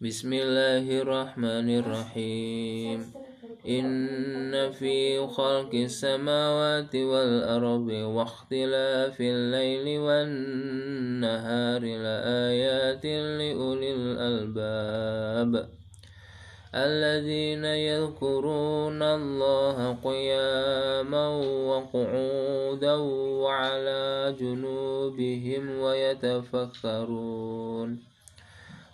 [0.00, 3.12] بسم الله الرحمن الرحيم
[3.68, 15.68] إن في خلق السماوات والأرض واختلاف الليل والنهار لآيات لأولي الألباب
[16.74, 21.28] الذين يذكرون الله قياما
[21.70, 22.94] وقعودا
[23.42, 27.38] وعلى جنوبهم ويتفكرون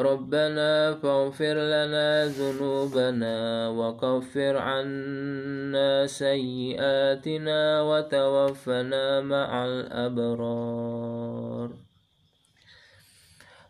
[0.00, 11.70] ربنا فاغفر لنا ذنوبنا وكفر عنا سيئاتنا وتوفنا مع الأبرار.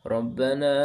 [0.06, 0.76] ربنا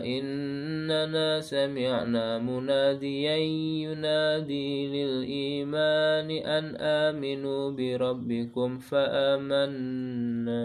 [0.00, 3.36] إننا سمعنا مناديا
[3.84, 10.64] ينادي للإيمان أن آمنوا بربكم فآمنا.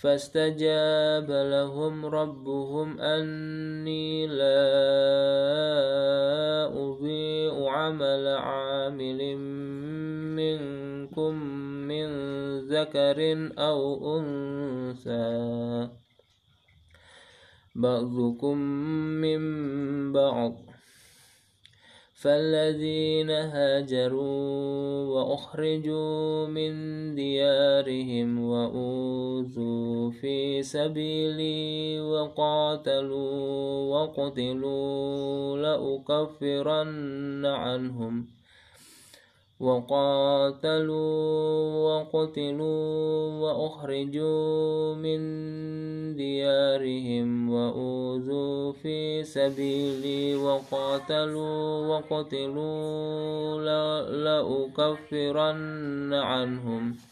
[0.00, 4.62] فاستجاب لهم ربهم أني لا
[6.66, 9.36] أضيع عمل عامل
[10.36, 11.34] منكم
[11.88, 12.08] من
[12.58, 15.88] ذكر أو أنثى.
[17.74, 18.58] بعضكم
[19.22, 19.42] من
[20.12, 20.56] بعض.
[22.22, 26.72] فالذين هاجروا وأخرجوا من
[27.14, 33.32] ديارهم وأوذوا في سبيلي وقاتلوا
[33.94, 38.26] وقتلوا لأكفرن عنهم
[39.62, 41.12] وقاتلوا
[41.86, 45.20] وقتلوا وأخرجوا من
[46.16, 53.60] ديارهم وأوذوا في سبيلي وقاتلوا وقتلوا
[54.24, 57.11] لأكفرن عنهم.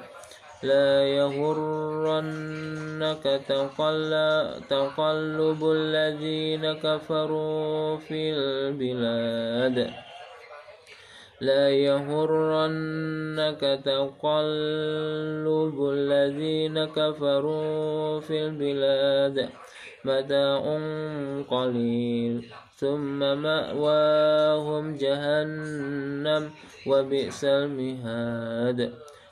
[0.63, 3.23] لا يغرنك
[4.69, 9.91] تقلب الذين كفروا في البلاد.
[11.41, 19.49] لا يغرنك تقلب الذين كفروا في البلاد.
[20.05, 20.79] متاع
[21.49, 22.45] قليل.
[22.75, 26.49] ثم مأواهم جهنم
[26.87, 28.93] وبئس المهاد.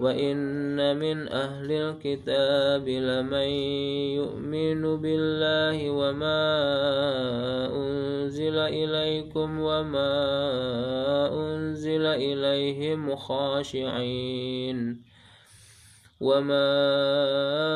[0.00, 3.48] وإن من أهل الكتاب لمن
[4.20, 6.42] يؤمن بالله وما
[7.72, 10.12] أنزل إليكم وما
[11.32, 15.00] أنزل إليهم خاشعين
[16.20, 17.75] وما